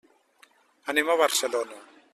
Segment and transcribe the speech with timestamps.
[0.95, 1.81] Anem a Barcelona.